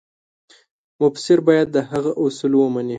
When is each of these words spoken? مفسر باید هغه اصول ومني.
مفسر 1.01 1.37
باید 1.47 1.69
هغه 1.91 2.11
اصول 2.23 2.53
ومني. 2.55 2.89